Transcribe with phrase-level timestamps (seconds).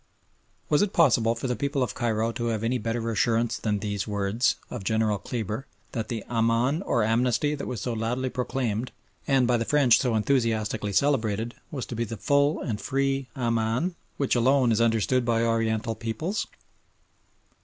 [0.67, 4.07] Was it possible for the people of Cairo to have any better assurance than these
[4.07, 8.91] words of General Kleber, that the "Aman," or amnesty, that was so loudly proclaimed
[9.27, 13.93] and, by the French, so enthusiastically celebrated, was to be the full and free "Aman"
[14.17, 16.47] which alone is understood by Oriental peoples?